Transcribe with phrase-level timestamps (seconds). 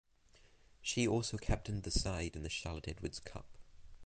[0.81, 3.45] She also captained the side in the Charlotte Edwards Cup.